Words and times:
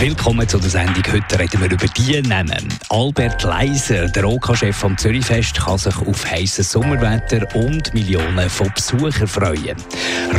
Willkommen 0.00 0.48
zu 0.48 0.58
der 0.58 0.70
Sendung. 0.70 1.02
Heute 1.12 1.38
reden 1.38 1.60
wir 1.60 1.70
über 1.70 1.86
die 1.86 2.22
Namen. 2.22 2.68
Albert 2.88 3.42
Leiser, 3.42 4.08
der 4.08 4.26
OK-Chef 4.26 4.74
vom 4.74 4.96
Zürichfest, 4.96 5.60
kann 5.60 5.76
sich 5.76 5.94
auf 5.94 6.24
heißes 6.24 6.72
Sommerwetter 6.72 7.46
und 7.54 7.92
Millionen 7.92 8.48
von 8.48 8.72
Besuchern 8.74 9.28
freuen. 9.28 9.76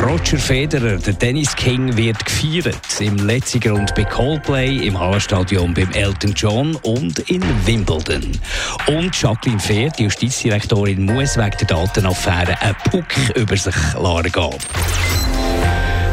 Roger 0.02 0.40
Federer, 0.40 0.98
der 0.98 1.20
Tennis 1.20 1.56
King, 1.56 1.96
wird 1.96 2.26
gefeiert. 2.26 2.76
Im 3.00 3.18
letzten 3.18 3.60
Grund 3.60 3.94
bei 3.94 4.04
Coldplay, 4.04 4.78
im 4.78 5.00
Hallenstadion 5.00 5.76
beim 5.76 5.92
Elton 5.92 6.34
John 6.36 6.76
und 6.78 7.20
in 7.30 7.44
Wimbledon. 7.66 8.32
Und 8.88 9.22
Jacqueline 9.22 9.60
Fehr, 9.60 9.92
die 9.92 10.06
Justizdirektorin, 10.06 11.06
muss 11.06 11.38
wegen 11.38 11.58
der 11.60 11.68
Datenaffäre 11.68 12.60
einen 12.62 12.76
Puck 12.90 13.06
über 13.36 13.56
sich 13.56 13.76
gehen. 13.94 15.31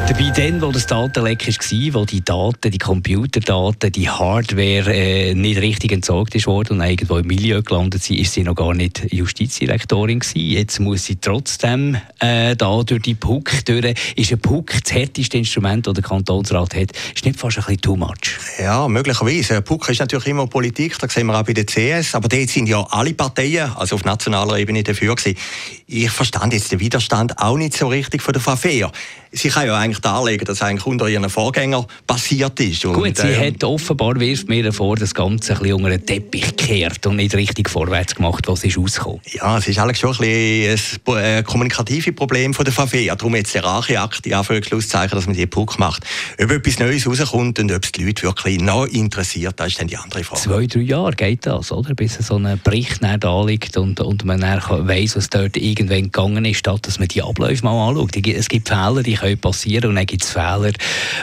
Dabei 0.09 0.31
dann, 0.31 0.63
wo 0.63 0.73
das 0.73 0.87
Datenleck 0.87 1.47
war, 1.47 1.95
wo 2.01 2.07
die 2.07 2.25
Daten, 2.25 2.71
die 2.71 2.79
Computerdaten, 2.79 3.93
die 3.93 4.09
Hardware 4.09 4.91
äh, 4.91 5.35
nicht 5.35 5.61
richtig 5.61 5.93
entsorgt 5.93 6.35
ist 6.35 6.47
worden 6.47 6.81
und 6.81 6.87
irgendwo 6.87 7.19
im 7.19 7.27
Milieu 7.27 7.61
gelandet 7.61 8.03
sind, 8.03 8.19
ist 8.19 8.33
sie 8.33 8.43
noch 8.43 8.55
gar 8.55 8.73
nicht 8.73 9.13
Justizdirektorin 9.13 10.21
gewesen. 10.21 10.51
Jetzt 10.51 10.81
muss 10.81 11.05
sie 11.05 11.17
trotzdem 11.17 11.99
äh, 12.21 12.57
da 12.57 12.83
durch 12.85 13.03
die 13.03 13.17
PUC 13.17 13.67
durch. 13.67 14.15
Ist 14.17 14.33
ein 14.33 14.41
PUC 14.41 14.81
das 14.83 14.95
härteste 14.95 15.37
Instrument, 15.37 15.87
das 15.87 15.93
der 15.93 16.03
Kantonsrat 16.03 16.75
hat? 16.75 16.93
Ist 17.15 17.27
nicht 17.27 17.39
fast 17.39 17.59
ein 17.59 17.65
bisschen 17.65 17.83
too 17.83 17.97
much? 17.97 18.39
Ja, 18.59 18.89
möglicherweise. 18.89 19.59
Ein 19.59 19.65
PUC 19.65 19.91
ist 19.91 19.99
natürlich 19.99 20.29
immer 20.29 20.47
Politik, 20.47 20.99
das 20.99 21.13
sehen 21.13 21.27
wir 21.27 21.39
auch 21.39 21.45
bei 21.45 21.53
der 21.53 21.67
CS, 21.67 22.15
aber 22.15 22.29
dort 22.29 22.49
sind 22.49 22.67
ja 22.67 22.83
alle 22.93 23.13
Parteien, 23.13 23.73
also 23.77 23.97
auf 23.97 24.07
nationaler 24.07 24.57
Ebene 24.57 24.83
dafür 24.83 25.15
gewesen. 25.15 25.39
Ich 25.87 26.11
verstand 26.11 26.55
jetzt 26.55 26.73
den 26.73 26.81
Widerstand 26.81 27.39
auch 27.39 27.59
nicht 27.59 27.77
so 27.77 27.89
richtig 27.89 28.23
von 28.23 28.33
der 28.33 28.41
Fehr 28.41 28.91
sie 29.33 29.49
kann 29.49 29.67
ja 29.67 29.77
eigentlich 29.77 29.98
darlegen, 30.01 30.45
dass 30.45 30.63
eigentlich 30.63 30.87
unter 30.87 31.09
ihren 31.09 31.29
Vorgängern 31.29 31.87
passiert 32.07 32.59
ist. 32.61 32.85
Und, 32.85 32.95
Gut, 32.95 33.17
sie 33.17 33.29
äh, 33.29 33.49
hat 33.49 33.63
offenbar, 33.65 34.19
wirft 34.19 34.49
mir 34.49 34.73
vor, 34.73 34.97
das 34.97 35.15
Ganze 35.15 35.55
ein 35.55 35.59
bisschen 35.61 35.75
unter 35.75 35.91
den 35.91 36.05
Teppich 36.05 36.57
gekehrt 36.57 37.07
und 37.07 37.17
nicht 37.17 37.35
richtig 37.35 37.69
vorwärts 37.69 38.15
gemacht, 38.15 38.49
was 38.49 38.65
ist 38.65 38.79
rausgekommen. 38.79 39.21
Ja, 39.33 39.59
es 39.59 39.69
ist 39.69 39.79
eigentlich 39.79 39.99
schon 39.99 40.11
ein, 40.11 40.17
bisschen 40.17 41.01
ein 41.17 41.45
kommunikatives 41.45 42.15
Problem 42.15 42.55
von 42.55 42.65
der 42.65 42.75
Fafea. 42.75 43.15
Darum 43.15 43.37
jetzt 43.37 43.55
der 43.55 43.65
Racheakt, 43.65 44.25
die 44.25 44.35
Anführungszeichen, 44.35 45.17
dass 45.17 45.27
man 45.27 45.37
die 45.37 45.47
Puck 45.47 45.79
macht. 45.79 46.05
Ob 46.43 46.51
etwas 46.51 46.79
Neues 46.79 47.07
rauskommt 47.07 47.59
und 47.59 47.73
ob 47.73 47.85
es 47.85 47.93
die 47.93 48.05
Leute 48.05 48.23
wirklich 48.23 48.61
noch 48.61 48.87
interessiert, 48.87 49.55
das 49.59 49.69
ist 49.69 49.81
dann 49.81 49.89
die 49.89 49.97
andere 49.97 50.25
Frage. 50.25 50.41
Zwei, 50.41 50.67
drei 50.67 50.81
Jahre 50.81 51.13
geht 51.13 51.47
das, 51.47 51.73
oder? 51.73 51.95
Bis 51.95 52.15
so 52.15 52.37
ein 52.37 52.61
Bericht 52.63 53.01
da 53.03 53.43
liegt 53.45 53.77
und, 53.77 54.01
und 54.01 54.25
man 54.25 54.43
weiss, 54.43 55.17
was 55.17 55.31
dort 55.31 55.57
irgendwann 55.57 56.05
gegangen 56.05 56.45
ist, 56.45 56.59
statt 56.59 56.87
dass 56.87 56.99
man 56.99 57.09
die 57.09 57.23
Abläufe 57.23 57.65
mal 57.65 57.89
anschaut. 57.89 58.17
Es 58.27 58.49
gibt 58.49 58.69
Fälle, 58.69 59.03
die 59.03 59.15
können 59.15 59.39
passieren 59.39 59.88
und 59.89 59.97
dann 59.97 60.07
gibt 60.07 60.25
es 60.25 60.31
Fehler, 60.31 60.73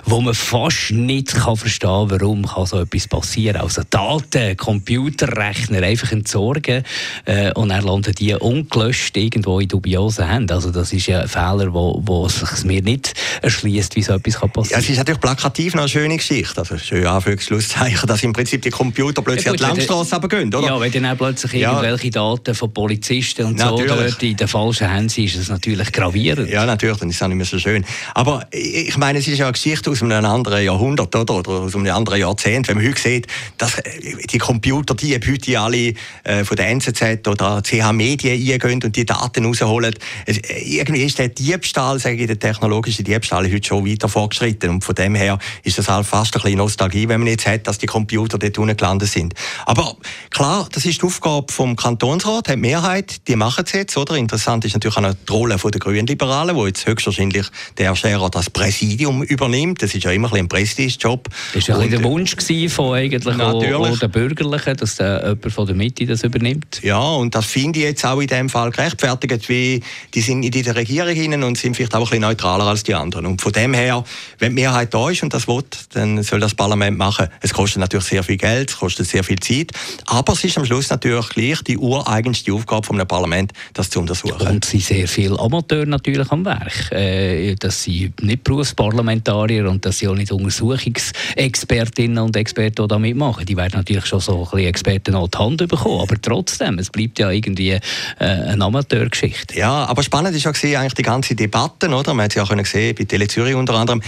wo 0.05 0.21
man 0.21 0.33
fast 0.33 0.91
nicht 0.91 1.33
kann 1.35 1.55
verstehen 1.55 2.09
kann, 2.09 2.11
warum 2.11 2.45
kann 2.45 2.65
so 2.65 2.79
etwas 2.79 3.07
passieren. 3.07 3.61
Also 3.61 3.81
Daten, 3.89 4.57
Computerrechner 4.57 5.81
einfach 5.83 6.11
entsorgen 6.11 6.83
äh, 7.25 7.51
und 7.53 7.69
dann 7.69 7.83
landen 7.83 8.13
die 8.15 8.33
ungelöscht 8.33 9.15
irgendwo 9.17 9.59
in 9.59 9.67
dubiosen 9.67 10.27
Händen. 10.27 10.51
Also 10.51 10.71
das 10.71 10.93
ist 10.93 11.07
ja 11.07 11.21
ein 11.21 11.27
Fehler, 11.27 11.73
wo, 11.73 12.01
wo 12.03 12.27
sich 12.27 12.63
mir 12.63 12.81
nicht 12.81 13.13
erschließt, 13.41 13.95
wie 13.95 14.03
so 14.03 14.13
etwas 14.13 14.39
kann 14.39 14.49
passieren. 14.51 14.81
Ja, 14.81 14.83
es 14.83 14.89
ist 14.89 14.97
natürlich 14.97 15.21
plakativ 15.21 15.73
noch 15.75 15.83
eine 15.83 15.89
schöne 15.89 16.17
Geschichte, 16.17 16.59
also 16.59 16.77
schön 16.77 17.05
Anführungszeichen, 17.05 18.07
dass 18.07 18.23
im 18.23 18.33
Prinzip 18.33 18.61
die 18.61 18.69
Computer 18.69 19.21
plötzlich 19.21 19.45
ja, 19.45 19.51
gut, 19.51 19.61
an 19.61 19.73
die 19.75 19.79
Landstraße 19.79 20.15
runtergehen, 20.15 20.53
oder? 20.53 20.67
Ja, 20.67 20.79
wenn 20.79 21.03
dann 21.03 21.17
plötzlich 21.17 21.53
ja. 21.53 21.71
irgendwelche 21.71 22.09
Daten 22.11 22.55
von 22.55 22.73
Polizisten 22.73 23.45
und 23.45 23.57
natürlich. 23.57 23.89
so 23.89 23.95
dort 23.95 24.23
in 24.23 24.37
den 24.37 24.47
falschen 24.47 24.89
Händen 24.89 25.09
sind, 25.09 25.25
ist 25.25 25.37
das 25.37 25.49
natürlich 25.49 25.91
gravierend. 25.91 26.49
Ja, 26.49 26.65
natürlich, 26.65 26.97
dann 26.97 27.09
ist 27.09 27.15
es 27.15 27.21
auch 27.21 27.27
nicht 27.27 27.37
mehr 27.37 27.45
so 27.45 27.59
schön. 27.59 27.85
Aber 28.13 28.47
ich 28.55 28.97
meine, 28.97 29.19
es 29.19 29.27
ist 29.27 29.37
ja 29.37 29.45
eine 29.45 29.53
Geschichte 29.53 29.89
aus 29.89 30.01
einem 30.01 30.25
anderen 30.25 30.63
Jahrhundert 30.63 31.15
oder, 31.15 31.35
oder 31.35 31.51
aus 31.51 31.75
einem 31.75 31.93
anderen 31.93 32.19
Jahrzehnt. 32.19 32.67
Wenn 32.67 32.77
man 32.77 32.87
heute 32.87 33.01
sieht, 33.01 33.27
dass 33.57 33.77
äh, 33.79 33.83
die 34.29 34.37
Computer, 34.37 34.95
die 34.95 35.13
heute 35.15 35.59
alle 35.59 35.93
äh, 36.23 36.43
von 36.43 36.55
der 36.55 36.69
NZZ 36.69 37.27
oder 37.27 37.61
CH 37.61 37.91
Medien 37.91 38.33
eingehen 38.33 38.81
und 38.83 38.95
die 38.95 39.05
Daten 39.05 39.45
rausholen, 39.45 39.95
es, 40.25 40.37
äh, 40.37 40.61
irgendwie 40.63 41.03
ist 41.03 41.17
der 41.19 41.29
Diebstahl, 41.29 41.99
sage 41.99 42.15
ich, 42.15 42.27
der 42.27 42.39
technologische 42.39 43.03
Diebstahl 43.03 43.51
heute 43.51 43.67
schon 43.67 43.85
weiter 43.85 44.07
fortgeschritten. 44.07 44.69
Und 44.69 44.83
von 44.83 44.95
dem 44.95 45.15
her 45.15 45.37
ist 45.63 45.77
das 45.77 45.89
halt 45.89 46.05
fast 46.05 46.35
ein 46.35 46.41
bisschen 46.41 46.57
Nostalgie, 46.57 47.07
wenn 47.07 47.19
man 47.19 47.27
jetzt 47.27 47.45
hat, 47.45 47.67
dass 47.67 47.77
die 47.77 47.87
Computer 47.87 48.37
dort 48.37 48.57
unten 48.57 48.77
gelandet 48.77 49.09
sind. 49.09 49.33
Aber 49.65 49.95
klar, 50.29 50.67
das 50.71 50.85
ist 50.85 51.01
die 51.01 51.05
Aufgabe 51.05 51.51
vom 51.51 51.75
Kantonsrat, 51.75 52.49
hat 52.49 52.57
Mehrheit, 52.57 53.27
die 53.27 53.35
machen 53.35 53.63
es 53.65 53.73
jetzt, 53.73 53.97
oder? 53.97 54.15
Interessant 54.15 54.65
ist 54.65 54.73
natürlich 54.73 54.97
auch 54.97 55.01
noch 55.01 55.13
die 55.13 55.31
Rolle 55.31 55.57
der 55.57 55.79
Grünen 55.79 56.07
Liberalen, 56.07 56.55
wo 56.55 56.67
jetzt 56.67 56.85
höchstwahrscheinlich 56.85 57.47
der 57.77 57.95
Scherer 57.95 58.29
das 58.29 58.44
Präsidium 58.49 59.23
übernimmt. 59.23 59.81
Das 59.81 59.93
ist 59.93 60.03
ja 60.03 60.11
immer 60.11 60.31
ein, 60.33 60.41
ein 60.41 60.47
Prestigejob. 60.47 61.29
Das 61.53 61.69
war 61.69 61.83
ja 61.83 61.87
der 61.87 62.03
Wunsch 62.03 62.35
von 62.69 62.95
eigentlich 62.95 63.39
auch, 63.39 63.99
der 63.99 64.07
Bürgerlichen, 64.07 64.77
dass 64.77 64.95
der, 64.97 65.21
jemand 65.23 65.51
von 65.51 65.65
der 65.65 65.75
Mitte 65.75 66.05
das 66.05 66.23
übernimmt. 66.23 66.81
Ja, 66.83 66.99
und 66.99 67.35
das 67.35 67.45
finde 67.45 67.79
ich 67.79 67.85
jetzt 67.85 68.05
auch 68.05 68.19
in 68.19 68.27
dem 68.27 68.49
Fall 68.49 68.71
gerechtfertigt, 68.71 69.49
wie 69.49 69.81
die 70.13 70.21
sind 70.21 70.43
in 70.43 70.51
der 70.51 70.75
Regierung 70.75 71.13
hinein 71.13 71.43
und 71.43 71.57
sind 71.57 71.75
vielleicht 71.75 71.93
auch 71.95 71.99
ein 71.99 72.03
bisschen 72.05 72.21
neutraler 72.21 72.65
als 72.65 72.83
die 72.83 72.93
anderen. 72.93 73.25
Und 73.25 73.41
von 73.41 73.51
dem 73.51 73.73
her, 73.73 74.03
wenn 74.39 74.55
die 74.55 74.61
Mehrheit 74.61 74.93
da 74.93 75.09
ist 75.09 75.23
und 75.23 75.33
das 75.33 75.47
will, 75.47 75.63
dann 75.93 76.21
soll 76.23 76.39
das 76.39 76.53
Parlament 76.53 76.97
machen. 76.97 77.27
Es 77.41 77.53
kostet 77.53 77.79
natürlich 77.79 78.05
sehr 78.05 78.23
viel 78.23 78.37
Geld, 78.37 78.69
es 78.69 78.77
kostet 78.77 79.07
sehr 79.07 79.23
viel 79.23 79.39
Zeit, 79.39 79.71
aber 80.05 80.33
es 80.33 80.43
ist 80.43 80.57
am 80.57 80.65
Schluss 80.65 80.89
natürlich 80.89 81.29
gleich 81.29 81.61
die 81.63 81.77
ureigenste 81.77 82.53
Aufgabe 82.53 82.85
vom 82.85 82.97
Parlament, 83.05 83.53
das 83.73 83.89
zu 83.89 83.99
untersuchen. 83.99 84.47
Und 84.47 84.65
es 84.65 84.71
sind 84.71 84.83
sehr 84.83 85.07
viele 85.07 85.39
Amateure 85.39 85.85
natürlich 85.85 86.31
am 86.31 86.45
Werk. 86.45 86.91
Äh, 86.91 87.55
das 87.55 87.83
sind 87.83 88.21
nicht 88.35 88.43
Berufsparlamentarier 88.43 89.69
und 89.69 89.85
dass 89.85 89.99
sie 89.99 90.07
auch 90.07 90.15
nicht 90.15 90.31
Untersuchungsexpertinnen 90.31 92.19
und 92.19 92.35
Experten 92.35 92.75
die 92.83 92.87
da 92.87 92.99
mitmachen. 92.99 93.45
Die 93.45 93.57
werden 93.57 93.73
natürlich 93.75 94.05
schon 94.05 94.19
so 94.19 94.43
ein 94.43 94.43
bisschen 94.43 94.67
Experten 94.67 95.15
an 95.15 95.29
die 95.33 95.37
Hand 95.37 95.67
bekommen, 95.67 96.01
aber 96.01 96.15
trotzdem, 96.21 96.79
es 96.79 96.89
bleibt 96.89 97.19
ja 97.19 97.31
irgendwie 97.31 97.71
äh, 97.71 97.79
eine 98.19 98.63
Amateurgeschichte. 98.63 99.57
Ja, 99.57 99.85
aber 99.85 100.03
spannend 100.03 100.35
ist 100.35 100.43
ja 100.43 100.51
gesehen, 100.51 100.77
eigentlich 100.77 100.93
die 100.93 101.03
ganze 101.03 101.35
Debatte, 101.35 101.87
oder? 101.89 102.13
Man 102.13 102.25
hat 102.25 102.31
es 102.31 102.35
ja 102.35 102.43
auch 102.43 102.49
gesehen, 102.55 102.95
bei 102.95 103.05
Tele 103.05 103.27
Zürich 103.27 103.55
unter 103.55 103.75
anderem, 103.75 104.01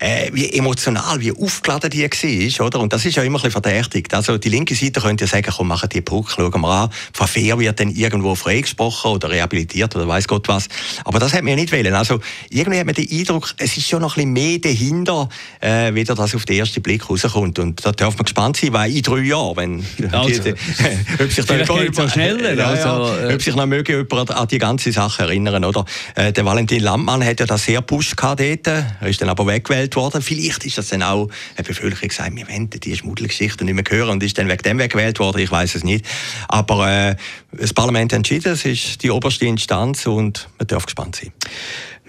äh, 0.00 0.30
wie 0.32 0.52
emotional, 0.52 1.20
wie 1.20 1.32
aufgeladen 1.32 1.90
die 1.90 2.04
war, 2.04 2.66
oder? 2.66 2.80
Und 2.80 2.92
das 2.92 3.04
ist 3.04 3.16
ja 3.16 3.22
immer 3.22 3.38
ein 3.38 3.42
bisschen 3.42 3.62
verdächtig. 3.62 4.12
Also 4.14 4.38
die 4.38 4.48
linke 4.48 4.74
Seite 4.74 5.00
könnte 5.00 5.24
ja 5.24 5.28
sagen, 5.28 5.52
komm, 5.54 5.68
machen 5.68 5.88
die 5.88 6.00
Puck, 6.00 6.30
schauen 6.30 6.60
wir 6.60 6.68
an. 6.68 6.90
Fair 7.12 7.58
wird 7.58 7.80
dann 7.80 7.90
irgendwo 7.90 8.34
freigesprochen 8.34 9.12
oder 9.12 9.30
rehabilitiert 9.30 9.94
oder 9.96 10.06
weiß 10.06 10.28
Gott 10.28 10.46
was. 10.48 10.68
Aber 11.04 11.18
das 11.18 11.32
hat 11.32 11.42
man 11.42 11.50
ja 11.50 11.56
nicht 11.56 11.72
wollen. 11.72 11.94
Also 11.94 12.20
irgendwie 12.50 12.78
hat 12.78 12.86
man 12.86 12.94
den 12.94 13.08
Eindruck, 13.10 13.54
es 13.58 13.76
ist 13.76 13.88
schon 13.88 14.00
noch 14.00 14.16
ein 14.16 14.32
bisschen 14.32 14.32
mehr 14.32 14.58
dahinter, 14.58 15.28
äh, 15.60 15.94
wie 15.94 16.04
das 16.04 16.34
auf 16.34 16.44
den 16.44 16.58
ersten 16.58 16.82
Blick 16.82 17.08
rauskommt. 17.08 17.58
Und 17.58 17.84
da 17.84 17.92
darf 17.92 18.16
man 18.16 18.24
gespannt 18.24 18.56
sein, 18.56 18.72
weil 18.72 18.94
in 18.94 19.02
drei 19.02 19.20
Jahren, 19.20 19.56
wenn 19.56 20.12
also, 20.12 20.42
die, 20.42 20.52
ob 21.22 21.32
sich 21.32 21.44
da 21.44 21.56
jemand, 21.56 22.12
schneller, 22.12 22.54
ja, 22.54 22.66
also, 22.66 22.88
ja, 22.88 23.34
ob 23.34 23.42
sich 23.42 23.54
noch 23.54 23.66
möge 23.66 23.96
jemand 23.96 24.30
an 24.30 24.48
die 24.48 24.58
ganze 24.58 24.92
Sache 24.92 25.22
erinnern, 25.22 25.64
oder? 25.64 25.84
Äh, 26.14 26.32
der 26.32 26.44
Valentin 26.44 26.82
Landmann 26.82 27.24
hat 27.24 27.40
ja 27.40 27.46
das 27.46 27.64
sehr 27.64 27.80
pusht 27.80 28.14
dort, 28.20 28.38
er 28.66 28.86
ist 29.02 29.20
dann 29.20 29.28
aber 29.28 29.46
weggewählt 29.46 29.87
gewählt 29.88 29.96
worden. 29.96 30.22
Vielleicht 30.22 30.64
ist 30.64 30.78
das 30.78 30.88
dann 30.88 31.02
auch 31.02 31.28
eine 31.56 31.64
Bevölkerung 31.66 32.08
gesagt, 32.08 32.34
wir 32.34 32.48
wollen 32.48 32.70
die 32.70 32.96
Schmuddelgeschichte 32.96 33.64
nicht 33.64 33.74
mehr 33.74 33.84
hören 33.88 34.10
und 34.10 34.22
ist 34.22 34.38
dann 34.38 34.48
wegen 34.48 34.62
dem 34.62 34.78
weggewählt 34.78 35.18
worden. 35.18 35.38
Ich 35.38 35.50
weiß 35.50 35.74
es 35.74 35.84
nicht. 35.84 36.04
Aber 36.48 36.88
äh, 36.90 37.16
das 37.52 37.72
Parlament 37.72 38.12
entschieden, 38.12 38.52
es 38.52 38.64
ist 38.64 39.02
die 39.02 39.10
oberste 39.10 39.46
Instanz 39.46 40.06
und 40.06 40.48
man 40.58 40.66
darf 40.66 40.84
gespannt 40.84 41.16
sein. 41.16 41.32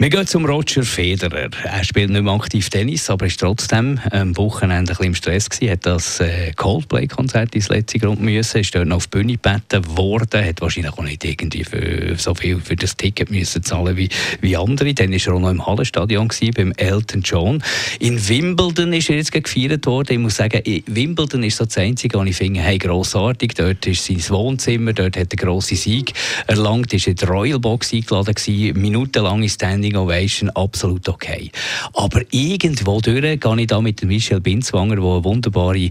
Wir 0.01 0.09
gehen 0.09 0.25
zum 0.25 0.45
Roger 0.45 0.83
Federer. 0.83 1.49
Er 1.61 1.83
spielt 1.83 2.09
nicht 2.09 2.21
mehr 2.21 2.31
aktiv 2.31 2.69
Tennis, 2.69 3.09
aber 3.09 3.25
ist 3.25 3.37
trotzdem 3.41 3.99
am 4.11 4.37
Wochenende 4.37 4.93
ein 4.93 4.95
bisschen 4.95 5.05
im 5.07 5.13
Stress 5.13 5.49
gewesen. 5.49 5.73
Hat 5.73 5.85
das 5.85 6.21
äh, 6.21 6.53
Coldplay-Konzert 6.53 7.53
ins 7.53 7.67
letzte 7.67 7.99
Grund 7.99 8.21
müssen, 8.21 8.61
ist 8.61 8.73
dort 8.73 8.87
noch 8.87 8.95
auf 8.95 9.07
die 9.07 9.17
Bühne 9.17 9.33
gebeten 9.33 9.97
worden, 9.97 10.45
hat 10.45 10.61
wahrscheinlich 10.61 10.93
auch 10.93 11.03
nicht 11.03 11.25
irgendwie 11.25 11.65
für, 11.65 12.15
so 12.15 12.33
viel 12.33 12.61
für 12.61 12.77
das 12.77 12.95
Ticket 12.95 13.29
müssen 13.29 13.61
zahlen 13.61 13.97
wie, 13.97 14.07
wie 14.39 14.55
andere. 14.55 14.93
Dann 14.93 15.11
war 15.11 15.19
er 15.19 15.33
auch 15.33 15.39
noch 15.41 15.49
im 15.49 15.65
Hallenstadion 15.65 16.29
gewesen, 16.29 16.53
beim 16.55 16.71
Elton 16.77 17.21
John. 17.21 17.61
In 17.99 18.25
Wimbledon 18.25 18.93
ist 18.93 19.09
er 19.09 19.17
jetzt 19.17 19.33
gefeiert 19.33 19.85
worden. 19.85 20.13
Ich 20.13 20.19
muss 20.19 20.37
sagen, 20.37 20.61
Wimbledon 20.85 21.43
ist 21.43 21.57
so 21.57 21.65
das 21.65 21.77
Einzige, 21.77 22.17
was 22.17 22.25
ich 22.29 22.37
finde, 22.37 22.61
hey, 22.61 22.77
grossartig. 22.77 23.53
Dort 23.53 23.85
ist 23.85 24.05
sein 24.05 24.23
Wohnzimmer, 24.29 24.93
dort 24.93 25.17
hat 25.17 25.33
er 25.33 25.37
grossen 25.37 25.75
Sieg 25.75 26.13
erlangt, 26.47 26.93
ist 26.93 27.05
in 27.05 27.15
die 27.15 27.25
Royal 27.25 27.59
Box 27.59 27.91
eingeladen 27.91 28.33
gewesen, 28.33 28.79
minutenlange 28.79 29.49
Standing 29.49 29.88
Standing 29.89 29.95
Ovation 29.95 30.49
absolut 30.51 31.07
okay. 31.09 31.51
Aber 31.93 32.21
irgendwo 32.31 32.99
durch 33.01 33.39
gehe 33.39 33.61
ich 33.61 33.67
da 33.67 33.81
mit 33.81 34.03
Michel 34.03 34.39
Binzwanger, 34.39 34.95
der 34.95 35.03
eine 35.03 35.23
wunderbare 35.23 35.89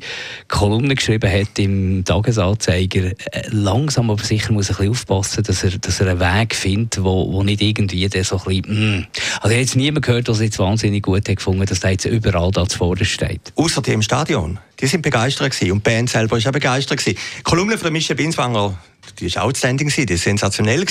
Kolumne 0.49 0.95
geschrieben 0.95 1.31
hat 1.31 1.59
im 1.59 2.05
Tagesanzeiger. 2.05 3.13
Äh, 3.33 3.49
langsam 3.51 4.11
aber 4.11 4.23
sicher 4.23 4.53
muss 4.53 4.71
ein 4.71 4.77
bisschen 4.77 4.91
aufpassen, 4.91 5.43
dass 5.45 5.65
er, 5.65 5.79
dass 5.79 6.01
er 6.01 6.09
einen 6.09 6.21
Weg 6.21 6.55
findet, 6.55 7.03
wo, 7.03 7.33
wo 7.33 7.43
nicht 7.43 7.61
irgendwie 7.61 8.09
der 8.09 8.25
so 8.25 8.39
ein 8.39 8.63
bisschen, 8.63 8.99
mm. 9.01 9.07
Also 9.41 9.49
ich 9.49 9.55
habe 9.55 9.55
jetzt 9.55 9.77
niemand 9.77 10.05
gehört, 10.05 10.29
es 10.29 10.41
jetzt 10.41 10.59
wahnsinnig 10.59 11.03
gut 11.03 11.29
hat 11.29 11.37
gefunden, 11.37 11.67
dass 11.67 11.81
der 11.81 11.93
jetzt 11.93 12.05
überall 12.05 12.51
da 12.51 12.65
vorne 12.67 13.05
steht. 13.05 13.53
Außer 13.57 13.83
dem 13.83 14.03
Stadion. 14.03 14.59
Die 14.81 14.87
sind 14.87 15.03
begeistert 15.03 15.51
gewesen. 15.51 15.73
Und 15.73 15.87
die 15.87 15.91
Band 15.91 16.09
selber 16.09 16.39
ist 16.39 16.47
auch 16.47 16.53
begeistert 16.53 16.99
gewesen. 16.99 17.19
Kolumne 17.43 17.79
von 17.79 17.93
Michel 17.93 18.15
Binswanger 18.15 18.79
die 19.19 19.35
war 19.35 19.45
outstanding, 19.45 19.89
die 19.89 20.09
war 20.09 20.17
sensationell. 20.17 20.85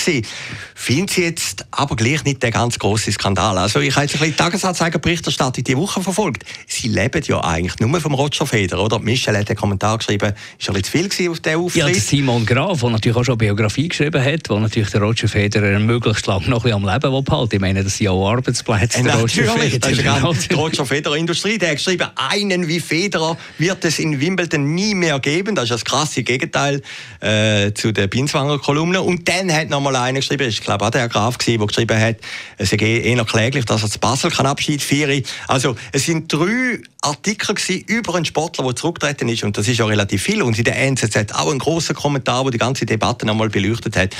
Finde 0.76 1.14
sie 1.14 1.24
jetzt 1.24 1.66
aber 1.72 1.96
gleich 1.96 2.24
nicht 2.24 2.44
der 2.44 2.52
ganz 2.52 2.78
große 2.80 3.12
Skandal. 3.12 3.58
Also 3.58 3.80
ich 3.80 3.96
habe 3.96 4.06
jetzt 4.06 4.16
ein 4.16 4.20
bisschen 4.20 4.34
die 4.34 4.38
Tagesanzeiger-Berichterstattung 4.38 5.64
diese 5.64 5.78
Woche 5.78 6.02
verfolgt. 6.02 6.44
Sie 6.68 6.88
leben 6.88 7.22
ja 7.26 7.44
eigentlich 7.44 7.80
nur 7.80 8.00
vom 8.02 8.14
Roger 8.14 8.46
Feder, 8.46 8.80
oder? 8.80 9.00
Michel 9.00 9.38
hat 9.38 9.50
einen 9.50 9.58
Kommentar 9.58 9.98
geschrieben, 9.98 10.34
ist 10.60 10.70
ein 10.70 10.74
bisschen 10.82 11.10
zu 11.12 11.18
viel 11.18 11.30
auf 11.30 11.40
diesen 11.40 11.60
Auftritt. 11.60 11.96
Ja, 11.96 12.00
Simon 12.00 12.46
Graf, 12.46 12.82
der 12.82 12.90
natürlich 12.90 13.18
auch 13.18 13.26
schon 13.26 13.38
Biografie 13.38 13.88
geschrieben 13.88 14.24
hat, 14.24 14.50
der 14.50 14.60
natürlich 14.60 14.90
der 14.90 15.02
Roger 15.02 15.28
Federer 15.28 15.80
möglichst 15.80 16.28
lange 16.28 16.50
noch 16.50 16.64
ein 16.66 16.72
bisschen 16.72 16.86
am 16.86 16.94
Leben 16.94 17.24
behalten 17.24 17.56
Ich 17.56 17.62
meine, 17.62 17.84
das 17.84 17.98
sind 17.98 18.06
ja 18.06 18.12
auch 18.12 18.30
Arbeitsplätze, 18.30 19.00
äh, 19.00 19.04
der 19.04 19.16
Roger 19.16 19.44
Federer. 19.44 19.80
Das 19.80 19.92
ist 19.92 20.04
ja 20.04 20.32
die 20.34 20.54
Roger 20.54 20.86
Federer 20.86 21.16
Industrie. 21.16 21.58
Der 21.58 21.70
hat 21.70 21.78
geschrieben, 21.78 22.08
einen 22.16 22.68
wie 22.68 22.80
Federer 22.80 23.38
wird 23.58 23.86
es 23.86 24.00
in 24.00 24.20
Wimbledon 24.20 24.74
nie 24.74 24.96
mehr 24.96 25.20
geben. 25.20 25.56
Das 25.56 25.66
ist 25.66 25.72
das 25.72 25.86
krasse 25.86 26.24
Gegenteil 26.24 26.82
äh, 27.20 27.74
zu 27.74 27.92
der 27.92 28.07
Binswanger 28.08 28.60
Kolumne. 28.60 29.02
Und 29.02 29.28
dann 29.28 29.52
hat 29.54 29.70
noch 29.70 29.82
mal 29.82 29.96
einer 29.96 30.20
geschrieben, 30.20 30.48
ich 30.48 30.62
glaube 30.62 30.86
auch 30.86 30.90
der 30.90 31.08
Graf 31.10 31.38
der 31.38 31.58
geschrieben 31.58 32.00
hat, 32.00 32.18
es 32.58 32.70
sei 32.70 32.78
eher 32.78 33.24
kläglich, 33.26 33.66
dass 33.66 33.84
er 33.84 33.90
zu 33.90 34.00
Basel 34.00 34.32
kann 34.32 34.46
Abschied 34.46 34.82
feiern. 34.82 35.24
Also 35.48 35.76
es 35.92 36.06
sind 36.06 36.32
drei 36.32 36.80
Artikel 37.02 37.56
über 37.88 38.16
einen 38.16 38.26
Sportler, 38.26 38.66
der 38.66 38.76
zurückgetreten 38.76 39.30
ist 39.30 39.44
und 39.44 39.58
das 39.58 39.68
ist 39.68 39.78
ja 39.78 39.86
relativ 39.86 40.24
viel. 40.24 40.42
Und 40.42 40.58
in 40.58 40.64
der 40.64 40.78
NZZ 40.78 41.34
auch 41.34 41.52
ein 41.52 41.60
großer 41.60 41.94
Kommentar, 41.94 42.44
der 42.44 42.52
die 42.52 42.58
ganze 42.58 42.86
Debatte 42.86 43.26
noch 43.26 43.36
mal 43.36 43.50
beleuchtet 43.50 43.96
hat. 43.96 44.16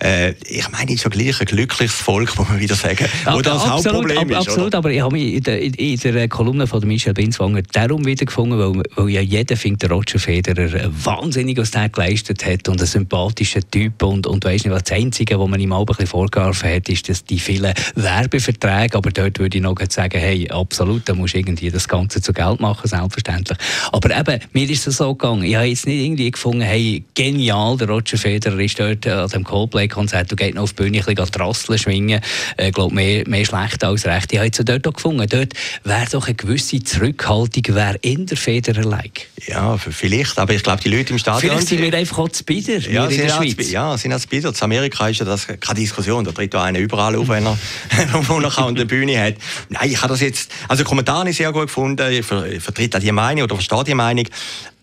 Äh, 0.00 0.34
ich 0.46 0.68
meine, 0.70 0.92
ist 0.92 1.04
ja 1.04 1.10
gleich 1.10 1.40
ein 1.40 1.46
glückliches 1.46 1.94
Volk, 1.94 2.36
muss 2.36 2.48
man 2.48 2.60
wieder 2.60 2.74
sagen, 2.74 3.06
wo 3.30 3.40
das 3.40 3.64
absolut, 3.64 3.70
Hauptproblem 3.70 4.18
ab, 4.18 4.30
ist. 4.30 4.36
Absolut, 4.48 4.66
oder? 4.68 4.78
aber 4.78 4.90
ich 4.90 5.00
habe 5.00 5.12
mich 5.12 5.34
in 5.34 5.42
der, 5.42 5.60
in 5.60 5.96
der 5.96 6.28
Kolumne 6.28 6.66
von 6.66 6.86
Michel 6.86 7.14
Binswanger 7.14 7.62
darum 7.72 8.04
wiedergefunden, 8.04 8.58
weil, 8.58 8.82
weil 8.96 9.08
ja 9.10 9.20
jeder 9.20 9.56
findet, 9.56 9.82
der 9.82 9.90
Roger 9.90 10.18
Federer 10.18 10.90
wahnsinnig 10.90 11.58
was 11.58 11.70
der 11.70 11.88
geleistet 11.88 12.44
hat 12.44 12.68
und 12.68 12.80
ein 12.80 12.86
sympathischer 12.86 13.60
Typ 13.68 14.02
und, 14.02 14.26
und 14.26 14.44
weiss 14.44 14.64
nicht, 14.64 14.72
was 14.72 14.84
das 14.84 14.98
Einzige, 14.98 15.38
was 15.38 15.48
man 15.48 15.60
ihm 15.60 15.72
auch 15.72 15.80
ein 15.80 15.86
bisschen 15.86 16.06
vorgeworfen 16.06 16.70
hat, 16.70 16.88
ist, 16.88 17.08
dass 17.08 17.24
die 17.24 17.38
vielen 17.38 17.72
Werbeverträge, 17.94 18.96
aber 18.96 19.10
dort 19.10 19.38
würde 19.38 19.58
ich 19.58 19.62
noch 19.62 19.76
sagen, 19.88 20.18
hey, 20.18 20.48
absolut, 20.50 21.08
da 21.08 21.14
musst 21.14 21.34
du 21.34 21.38
irgendwie 21.38 21.70
das 21.70 21.88
Ganze 21.88 22.20
zu 22.20 22.32
Geld 22.32 22.60
machen, 22.60 22.88
selbstverständlich. 22.88 23.58
Aber 23.92 24.16
eben, 24.16 24.40
mir 24.52 24.70
ist 24.70 24.86
es 24.86 24.96
so 24.96 25.14
gegangen, 25.14 25.44
ich 25.44 25.54
habe 25.54 25.66
jetzt 25.66 25.86
nicht 25.86 26.04
irgendwie 26.04 26.30
gefunden, 26.30 26.62
hey, 26.62 27.04
genial, 27.14 27.76
der 27.76 27.88
Roger 27.88 28.18
Federer 28.18 28.58
ist 28.58 28.78
dort 28.78 29.06
an 29.06 29.28
dem 29.28 29.44
Coldplay-Konzert, 29.88 30.30
du 30.30 30.36
gehst 30.36 30.54
noch 30.54 30.62
auf 30.62 30.72
die 30.72 30.82
Bühne, 30.82 30.98
ein 30.98 31.04
bisschen 31.04 31.32
Trasseln 31.32 31.78
schwingen, 31.78 32.20
ich 32.56 32.64
äh, 32.64 32.70
glaube, 32.70 32.94
mehr, 32.94 33.28
mehr 33.28 33.44
schlecht 33.44 33.82
als 33.84 34.06
recht. 34.06 34.32
Ich 34.32 34.38
habe 34.38 34.46
jetzt 34.46 34.68
dort 34.68 34.86
auch 34.86 34.92
gefunden, 34.92 35.26
dort 35.28 35.52
wäre 35.84 36.06
doch 36.10 36.26
eine 36.26 36.34
gewisse 36.34 36.82
Zurückhaltung, 36.82 37.62
wer 37.68 38.02
in 38.02 38.26
der 38.26 38.36
Federer-like. 38.36 39.28
Ja, 39.46 39.76
vielleicht, 39.78 40.38
aber 40.38 40.54
ich 40.54 40.62
glaube, 40.62 40.82
die 40.82 40.90
Leute 40.90 41.12
im 41.12 41.18
Stadion... 41.18 41.52
Vielleicht 41.52 41.68
sind 41.68 41.82
wir 41.82 41.94
einfach 41.94 42.18
auch 42.18 42.28
zu 42.28 42.44
bieder, 42.44 42.78
ja, 42.78 43.06
in 43.06 43.16
der 43.16 43.28
Schweiz. 43.30 43.70
Ja, 43.70 43.96
sind 43.96 44.12
auch 44.12 44.20
zu 44.20 44.28
bieder. 44.28 44.50
In 44.50 44.54
Amerika 44.60 45.08
ist 45.08 45.20
ja 45.20 45.24
das 45.24 45.46
keine 45.46 45.80
Diskussion, 45.80 46.24
da 46.24 46.32
tritt 46.32 46.54
einer 46.54 46.78
überall 46.78 47.16
auf, 47.16 47.28
wenn 47.28 47.46
er, 47.46 47.58
wo 48.28 48.40
er 48.40 48.58
an 48.58 48.74
der 48.74 48.84
Bühne 48.84 49.20
hat. 49.20 49.34
Nein, 49.68 49.90
ich 49.90 50.00
habe 50.00 50.12
das 50.12 50.20
jetzt... 50.20 50.50
Also 50.68 50.84
Kommentare 50.84 51.32
sehr 51.32 51.52
gut 51.52 51.66
gefunden, 51.66 52.10
ich 52.12 52.24
vertritt 52.24 52.96
auch 52.96 53.00
die 53.00 53.12
Meinung 53.12 53.44
oder 53.44 53.54
verstehe 53.54 53.84
die 53.84 53.94
Meinung. 53.94 54.24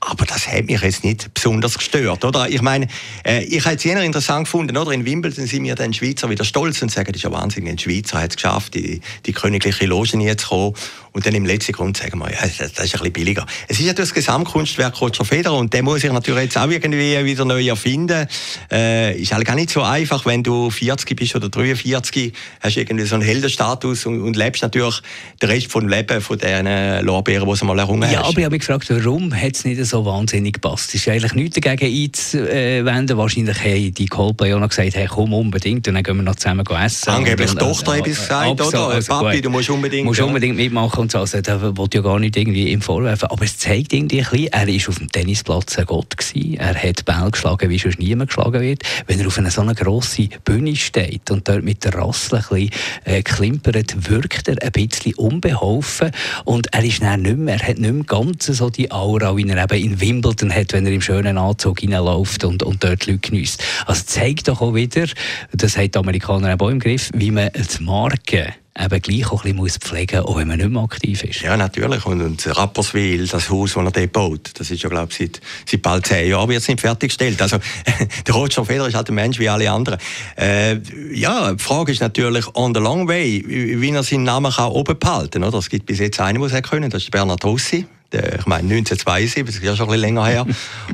Aber 0.07 0.25
das 0.25 0.47
hat 0.47 0.65
mich 0.65 0.81
jetzt 0.81 1.03
nicht 1.03 1.33
besonders 1.33 1.77
gestört, 1.77 2.23
oder? 2.23 2.47
Ich 2.47 2.61
meine, 2.61 2.87
äh, 3.25 3.43
ich 3.43 3.65
habe 3.65 3.75
es 3.75 3.85
eher 3.85 4.01
interessant 4.01 4.45
gefunden, 4.45 4.77
oder? 4.77 4.91
In 4.91 5.03
Wimbledon 5.03 5.47
sind 5.47 5.63
wir 5.63 5.73
dann 5.73 5.93
Schweizer 5.93 6.29
wieder 6.29 6.45
stolz 6.45 6.81
und 6.83 6.91
sagen, 6.91 7.11
das 7.11 7.17
ist 7.17 7.23
ja 7.23 7.31
wahnsinnig, 7.31 7.71
ein 7.71 7.79
Schweizer 7.79 8.21
hat 8.21 8.29
es 8.29 8.35
geschafft, 8.35 8.75
die, 8.75 9.01
die 9.25 9.33
königliche 9.33 9.87
Loge 9.87 10.15
nie 10.17 10.35
zu 10.35 10.47
kommen. 10.47 10.73
Und 11.15 11.25
dann 11.25 11.33
im 11.33 11.45
letzten 11.45 11.71
Grund 11.71 11.95
sagen 11.95 12.19
wir, 12.19 12.29
ja, 12.29 12.41
das, 12.41 12.59
ist 12.59 12.77
ein 12.77 12.83
bisschen 12.83 13.13
billiger. 13.13 13.45
Es 13.69 13.79
ist 13.79 13.85
ja 13.85 13.93
das 13.93 14.13
Gesamtkunstwerk 14.13 14.99
Roger 14.99 15.23
Federer 15.23 15.55
und 15.55 15.73
der 15.73 15.81
muss 15.81 16.01
sich 16.01 16.11
natürlich 16.11 16.43
jetzt 16.43 16.57
auch 16.57 16.69
irgendwie 16.69 17.23
wieder 17.23 17.45
neu 17.45 17.65
erfinden. 17.65 18.27
Äh, 18.69 19.17
ist 19.17 19.33
halt 19.33 19.45
gar 19.45 19.55
nicht 19.55 19.69
so 19.69 19.81
einfach, 19.81 20.25
wenn 20.25 20.43
du 20.43 20.69
40 20.69 21.15
bist 21.15 21.33
oder 21.33 21.47
43, 21.47 22.33
hast 22.59 22.75
irgendwie 22.75 23.05
so 23.05 23.15
einen 23.15 23.23
Heldenstatus 23.23 24.05
und, 24.05 24.21
und 24.21 24.35
lebst 24.35 24.61
natürlich 24.61 25.01
den 25.41 25.49
Rest 25.49 25.71
vom 25.71 25.87
Leben 25.87 26.19
von 26.19 26.37
diesen 26.37 27.05
Lorbeeren, 27.05 27.49
die 27.49 27.59
du 27.59 27.65
mal 27.65 27.79
errungen 27.79 28.03
hast. 28.03 28.11
Ja, 28.11 28.19
aber 28.19 28.37
ich 28.37 28.43
habe 28.43 28.51
mich 28.51 28.59
gefragt, 28.59 28.89
warum 28.89 29.33
hat 29.33 29.55
es 29.55 29.63
nicht 29.63 29.85
so 29.85 29.94
wahnsinnig 30.03 30.55
gepasst? 30.55 30.89
Es 30.89 30.95
ist 30.95 31.07
eigentlich 31.07 31.33
nichts 31.33 31.59
dagegen 31.59 31.93
einzuwenden. 32.03 33.17
Wahrscheinlich 33.17 33.59
haben 33.59 33.93
die 33.93 34.07
Coldplay 34.07 34.53
auch 34.53 34.59
noch 34.59 34.69
gesagt, 34.69 34.95
hey, 34.95 35.07
komm 35.07 35.33
unbedingt 35.33 35.87
und 35.87 35.93
dann 35.93 36.03
gehen 36.03 36.17
wir 36.17 36.23
noch 36.23 36.35
zusammen 36.35 36.65
essen. 36.65 37.09
Angeblich 37.09 37.51
und, 37.51 37.59
Tochter 37.59 37.97
habe 37.97 38.09
ich 38.09 38.17
gesagt, 38.17 38.59
oder? 38.59 38.87
Also 38.89 39.13
Papi, 39.13 39.41
du 39.41 39.49
musst 39.49 39.69
unbedingt... 39.69 40.05
Musst 40.05 40.21
unbedingt 40.21 40.57
mitmachen 40.57 41.01
und 41.01 41.11
so. 41.11 41.19
Also, 41.19 41.39
da 41.41 41.77
wollte 41.77 41.97
ja 41.97 42.03
gar 42.03 42.19
nicht 42.19 42.35
irgendwie 42.35 42.71
ihm 42.71 42.81
vorwerfen. 42.81 43.29
Aber 43.29 43.45
es 43.45 43.57
zeigt 43.57 43.93
irgendwie 43.93 44.23
ein 44.23 44.29
bisschen, 44.29 44.47
er 44.47 44.67
war 44.67 44.89
auf 44.89 44.97
dem 44.97 45.11
Tennisplatz 45.11 45.77
ein 45.77 45.85
Gott 45.85 46.17
gewesen. 46.17 46.55
Er 46.55 46.75
hat 46.75 47.05
Ball 47.05 47.31
geschlagen, 47.31 47.69
wie 47.69 47.77
sonst 47.77 47.99
niemand 47.99 48.29
geschlagen 48.29 48.61
wird. 48.61 48.83
Wenn 49.07 49.19
er 49.19 49.27
auf 49.27 49.37
einer 49.37 49.51
so 49.51 49.61
einer 49.61 49.75
grossen 49.75 50.29
Bühne 50.43 50.75
steht 50.75 51.29
und 51.31 51.47
dort 51.47 51.63
mit 51.63 51.83
der 51.83 51.93
Rassel 51.93 52.39
ein 52.39 52.43
bisschen 52.49 52.69
äh, 53.05 53.21
klimpert, 53.21 54.09
wirkt 54.09 54.47
er 54.47 54.61
ein 54.61 54.71
bisschen 54.71 55.13
unbeholfen. 55.15 56.11
Und 56.43 56.73
er 56.73 56.83
ist 56.83 57.01
dann 57.01 57.21
nicht 57.21 57.37
mehr, 57.37 57.59
er 57.59 57.67
hat 57.67 57.77
nicht 57.77 57.93
mehr 57.93 58.03
ganz 58.03 58.45
so 58.45 58.69
die 58.69 58.91
Aura, 58.91 59.35
wie 59.37 59.47
er 59.47 59.63
eben 59.63 59.83
in 59.85 60.01
Wimbledon 60.01 60.53
hat, 60.53 60.73
wenn 60.73 60.85
er 60.85 60.91
im 60.91 61.01
schönen 61.01 61.37
Anzug 61.37 61.79
hineinläuft 61.79 62.43
und, 62.43 62.63
und 62.63 62.83
dort 62.83 63.05
Leute 63.05 63.19
geniesst. 63.19 63.63
Also 63.85 64.03
zeigt 64.05 64.47
doch 64.47 64.61
auch 64.61 64.73
wieder, 64.73 65.05
das 65.53 65.77
haben 65.77 65.91
die 65.91 65.97
Amerikaner 65.97 66.55
auch 66.59 66.69
im 66.69 66.79
Griff, 66.79 67.11
wie 67.13 67.31
man 67.31 67.51
die 67.53 67.83
Marke 67.83 68.55
eben 68.77 69.01
gleich 69.01 69.31
auch 69.31 69.45
ein 69.45 69.55
bisschen 69.55 69.81
pflegen 69.81 70.21
muss, 70.21 70.27
auch 70.27 70.37
wenn 70.37 70.47
man 70.47 70.57
nicht 70.57 70.69
mehr 70.69 70.81
aktiv 70.81 71.23
ist. 71.23 71.41
Ja, 71.41 71.55
natürlich. 71.55 72.05
Und, 72.05 72.21
und 72.21 72.57
Rapperswil, 72.57 73.25
das 73.27 73.49
Haus, 73.49 73.73
das 73.73 73.85
er 73.85 73.91
dort 73.91 74.11
baut, 74.11 74.51
das 74.55 74.69
ist 74.69 74.83
ja, 74.83 74.89
glaube 74.89 75.11
ich, 75.11 75.17
seit, 75.17 75.41
seit 75.65 75.81
bald 75.81 76.05
zehn 76.05 76.29
Jahren 76.29 76.51
es 76.51 76.67
nicht 76.67 76.81
fertiggestellt. 76.81 77.41
Also, 77.41 77.57
der 78.27 78.33
Roger 78.33 78.65
Federer 78.65 78.87
ist 78.87 78.95
halt 78.95 79.07
ein 79.07 79.15
Mensch 79.15 79.39
wie 79.39 79.47
alle 79.47 79.71
anderen. 79.71 79.99
Äh, 80.37 80.79
ja, 81.13 81.53
die 81.53 81.63
Frage 81.63 81.93
ist 81.93 82.01
natürlich 82.01 82.53
on 82.55 82.73
the 82.73 82.81
long 82.81 83.07
way, 83.07 83.43
wie 83.47 83.91
er 83.91 84.03
seinen 84.03 84.23
Namen 84.23 84.51
kann 84.51 84.71
oben 84.71 84.99
behalten 84.99 85.41
kann. 85.41 85.53
Es 85.53 85.69
gibt 85.69 85.85
bis 85.85 85.99
jetzt 85.99 86.19
einen, 86.19 86.41
der 86.41 86.51
es 86.51 86.69
können, 86.69 86.89
das 86.89 87.03
ist 87.03 87.11
Bernhard 87.11 87.45
Rossi 87.45 87.85
ich 88.15 88.45
meine 88.45 88.63
1972, 88.63 89.45
das 89.45 89.55
ist 89.55 89.63
ja 89.63 89.75
schon 89.75 89.87
ein 89.87 89.91
bisschen 89.91 90.01
länger 90.01 90.25
her. 90.25 90.45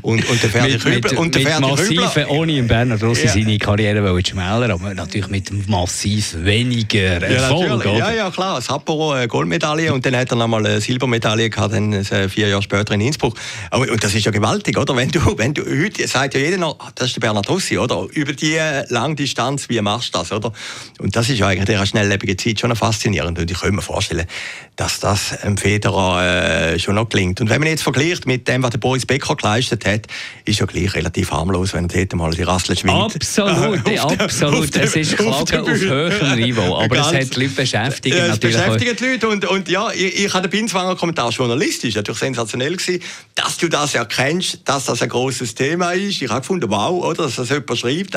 Und, 0.02 0.28
und 0.30 0.44
der 0.44 0.50
Ferdi 0.52 0.78
Kübler. 0.78 1.20
Und 1.20 1.36
der 1.36 1.42
Ferdi 1.42 1.62
massive, 1.62 2.28
ohne 2.30 2.58
in 2.58 2.68
Bernhard 2.68 3.04
Rossi 3.04 3.26
ja. 3.26 3.34
seine 3.34 3.58
Karriere 3.58 4.02
schmäler, 4.26 4.74
aber 4.74 4.94
natürlich 4.94 5.30
mit 5.30 5.68
massiv 5.68 6.36
weniger 6.40 7.22
Erfolg. 7.22 7.86
Ja, 7.86 7.98
ja, 7.98 8.12
ja, 8.12 8.32
klar. 8.32 8.62
Sapporo 8.62 9.12
eine 9.12 9.28
Goldmedaille 9.28 9.94
und 9.94 10.06
dann 10.06 10.16
hat 10.16 10.32
er 10.32 10.38
nochmal 10.38 10.66
eine 10.66 10.82
Silbermedaille 10.82 11.50
gehabt, 11.50 11.74
dann 11.74 11.94
äh, 11.94 12.30
vier 12.30 12.48
Jahre 12.48 12.62
später 12.62 12.94
in 12.94 13.02
Innsbruck. 13.02 13.36
Und 13.72 14.04
das 14.04 14.14
ist 14.14 14.26
ja 14.26 14.32
gewaltig, 14.32 14.78
oder? 14.78 14.96
Wenn 14.96 15.10
du, 15.10 15.20
wenn 15.38 15.54
du 15.54 15.64
heute 15.64 16.08
sagt 16.08 16.34
ja 16.34 16.40
jeder 16.40 16.58
noch, 16.58 16.78
ah, 16.80 16.92
das 16.96 17.08
ist 17.08 17.16
der 17.16 17.22
Bernhard 17.22 17.50
Rossi, 17.50 17.78
oder? 17.78 18.08
Über 18.12 18.34
die 18.34 18.60
lange 18.90 19.16
Distanz, 19.16 19.70
wie 19.70 19.82
machst 19.82 20.14
du 20.14 20.20
das, 20.20 20.32
oder? 20.32 20.52
Und 21.00 21.16
das 21.16 21.30
ist 21.30 21.40
ja 21.40 21.48
eigentlich 21.48 21.62
in 21.62 21.66
dieser 21.66 21.86
schnelllebigen 21.86 22.38
Zeit 22.38 22.60
schon 22.60 22.76
faszinierend. 22.76 23.38
Und 23.38 23.50
ich 23.50 23.60
kann 23.60 23.76
mir 23.76 23.82
vorstellen, 23.82 24.26
dass 24.76 25.00
das 25.00 25.38
einem 25.42 25.58
Federer 25.58 26.74
äh, 26.74 26.80
schon 26.80 26.96
noch 26.96 27.06
gelingt. 27.12 27.42
Und 27.42 27.50
wenn 27.50 27.60
man 27.60 27.70
jetzt 27.70 27.84
vergleicht 27.84 28.26
mit 28.26 28.48
dem, 28.48 28.64
was 28.64 28.72
der 28.72 28.80
Boris 28.80 29.06
Becker 29.06 29.36
geleistet 29.36 29.86
hat, 29.86 30.08
ist 30.46 30.60
ja 30.60 30.66
gleich 30.66 30.94
relativ 30.94 31.32
harmlos, 31.32 31.74
wenn 31.74 31.90
er 31.90 32.06
dort 32.06 32.16
mal 32.16 32.32
die 32.32 32.44
Rassel 32.44 32.78
schwingt. 32.78 33.16
Absolut, 33.16 33.88
äh, 33.88 34.00
absolut. 34.00 34.76
Es 34.76 34.96
ist 34.96 35.18
Klagen 35.18 35.60
auf, 35.60 35.70
auf 35.70 35.80
höherem 35.80 36.40
Niveau, 36.40 36.78
aber 36.82 36.96
Ganz, 36.96 37.08
es 37.08 37.14
hat 37.14 37.36
die 37.36 37.40
Leute 37.42 37.56
beschäftigt. 37.56 38.16
Ja, 38.16 38.28
es 38.28 38.40
beschäftigt 38.40 39.00
die 39.00 39.06
Leute 39.06 39.30
und, 39.30 39.46
und 39.46 39.70
ja, 39.70 39.92
ich, 39.92 40.26
ich 40.26 40.34
habe 40.34 40.48
den 40.48 40.60
Binswanger 40.60 40.96
Kommentar 40.96 41.30
journalistisch 41.30 41.96
natürlich 41.96 42.20
sensationell 42.20 42.76
gewesen, 42.76 43.02
dass 43.36 43.58
du 43.58 43.68
das 43.68 43.96
erkennst, 43.96 44.60
dass 44.66 44.86
das 44.86 45.02
ein 45.02 45.10
großes 45.10 45.56
Thema 45.56 45.92
ist. 45.92 46.22
Ich 46.22 46.30
habe 46.30 46.42
gefunden, 46.42 46.70
wow, 46.70 47.04
oder, 47.04 47.24
dass 47.24 47.36
das 47.36 47.50
jemand 47.50 47.78
schreibt, 47.78 48.16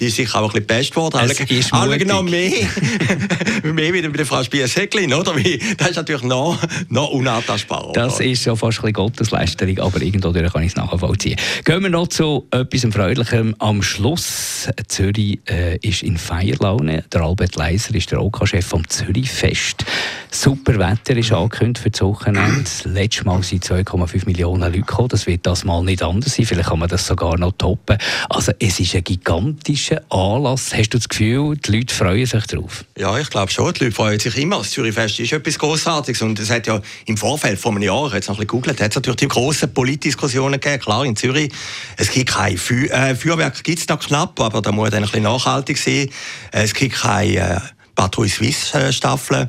die 0.00 0.06
ist 0.06 0.16
sicher 0.16 0.40
auch 0.40 0.54
ein 0.54 0.64
bisschen 0.64 0.66
best 0.66 0.90
geworden. 0.90 1.20
Es 1.22 1.40
alle, 1.40 1.58
ist 1.58 1.72
alle 1.72 1.98
genau 1.98 2.22
mehr, 2.22 2.50
mehr 3.62 3.94
wie 3.94 4.02
bei 4.02 4.08
der 4.08 4.26
Frau 4.26 4.42
Spies-Hecklin, 4.42 5.12
oder? 5.14 5.34
Das 5.76 5.90
ist 5.90 5.96
natürlich 5.96 6.22
noch, 6.22 6.58
noch 6.88 7.10
unantastbar. 7.10 7.92
Das 7.92 8.20
ist 8.32 8.44
ja 8.44 8.56
fast 8.56 8.84
ein 8.84 8.92
Gotteslästerung, 8.92 9.78
aber 9.78 10.02
irgendwo 10.02 10.32
kann 10.32 10.62
ich 10.62 10.72
es 10.72 10.76
nachvollziehen. 10.76 11.36
Gehen 11.64 11.82
wir 11.82 11.90
noch 11.90 12.08
zu 12.08 12.46
etwas 12.50 12.86
Freudigem 12.92 13.54
am 13.58 13.82
Schluss. 13.82 14.68
Zürich 14.88 15.40
äh, 15.48 15.76
ist 15.78 16.02
in 16.02 16.16
Feierlaune. 16.16 17.04
Der 17.12 17.22
Albert 17.22 17.56
Leiser 17.56 17.94
ist 17.94 18.10
der 18.10 18.22
OK-Chef 18.22 18.66
vom 18.66 18.88
Zürich-Fest. 18.88 19.84
Super 20.30 20.78
Wetter 20.78 21.16
ist 21.16 21.32
angekündigt 21.32 21.82
für 21.82 21.90
das 21.90 22.00
Wochenende. 22.00 22.70
Letztes 22.84 23.24
Mal 23.24 23.42
sind 23.42 23.64
2,5 23.64 24.26
Millionen 24.26 24.62
Leute 24.62 24.80
gekommen. 24.80 25.08
Das 25.08 25.26
wird 25.26 25.46
das 25.46 25.64
mal 25.64 25.82
nicht 25.84 26.02
anders 26.02 26.34
sein. 26.34 26.46
Vielleicht 26.46 26.70
kann 26.70 26.78
man 26.78 26.88
das 26.88 27.06
sogar 27.06 27.38
noch 27.38 27.52
toppen. 27.52 27.98
Also 28.30 28.52
es 28.58 28.80
ist 28.80 28.94
ein 28.94 29.04
gigantischer 29.04 30.00
Anlass. 30.10 30.74
Hast 30.74 30.90
du 30.90 30.98
das 30.98 31.08
Gefühl, 31.08 31.56
die 31.56 31.76
Leute 31.76 31.94
freuen 31.94 32.26
sich 32.26 32.46
darauf? 32.46 32.84
Ja, 32.96 33.18
ich 33.18 33.30
glaube 33.30 33.52
schon. 33.52 33.72
Die 33.74 33.84
Leute 33.84 33.94
freuen 33.94 34.18
sich 34.18 34.36
immer. 34.38 34.58
Das 34.58 34.70
Zürich-Fest 34.70 35.20
ist 35.20 35.32
etwas 35.32 35.58
Großartiges 35.58 36.22
und 36.22 36.38
es 36.38 36.50
hat 36.50 36.66
ja 36.66 36.80
im 37.06 37.16
Vorfeld 37.16 37.58
vor 37.58 37.72
einem 37.72 37.82
Jahr, 37.82 38.11
jetzt 38.14 38.28
noch 38.28 38.36
ein 38.36 38.46
bisschen 38.46 38.48
gegoogelt, 38.48 38.80
hat 38.80 38.90
es 38.90 38.96
natürlich 38.96 39.16
die 39.16 39.28
grossen 39.28 39.72
Politdiskussionen 39.72 40.60
gegeben. 40.60 40.82
Klar, 40.82 41.04
in 41.04 41.16
Zürich, 41.16 41.52
es 41.96 42.10
gibt 42.10 42.30
kein 42.30 42.56
Feu 42.56 42.86
äh, 42.86 43.14
Feuerwerk, 43.14 43.62
gibt 43.64 43.78
es 43.78 43.88
noch 43.88 44.00
knapp, 44.00 44.38
aber 44.40 44.62
da 44.62 44.72
muss 44.72 44.90
dann 44.90 45.02
ein 45.02 45.06
bisschen 45.06 45.22
nachhaltig 45.24 45.78
sein. 45.78 46.08
Es 46.50 46.74
gibt 46.74 46.94
kein 46.94 47.34
äh, 47.34 47.60
Patrouille 47.94 48.30
Suisse 48.30 48.92
Staffel. 48.92 49.48